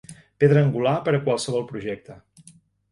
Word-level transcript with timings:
Pedra 0.43 0.63
angular 0.67 0.95
per 1.09 1.15
a 1.17 1.21
qualsevol 1.29 1.71
projecte. 1.73 2.21